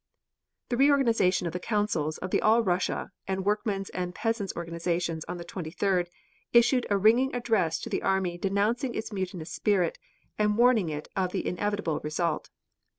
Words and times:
The 0.69 0.77
reorganization 0.77 1.45
of 1.45 1.53
the 1.53 1.59
Councils 1.59 2.17
of 2.17 2.31
the 2.31 2.41
All 2.41 2.63
Russia, 2.63 3.11
and 3.27 3.45
Workmen's 3.45 3.91
and 3.91 4.15
Peasants' 4.15 4.51
Organizations 4.55 5.23
on 5.25 5.37
the 5.37 5.45
23d, 5.45 6.07
issued 6.53 6.87
a 6.89 6.97
ringing 6.97 7.35
address 7.35 7.77
to 7.81 7.87
the 7.89 8.01
army 8.01 8.35
denouncing 8.39 8.95
its 8.95 9.13
mutinous 9.13 9.51
spirit 9.51 9.99
and 10.39 10.57
warning 10.57 10.89
it 10.89 11.07
of 11.15 11.33
the 11.33 11.45
inevitable 11.47 11.99
result. 11.99 12.49